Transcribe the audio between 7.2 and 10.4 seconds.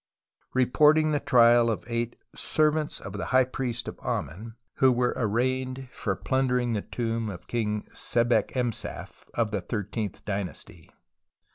of King Sebekemsaf of the thirteenth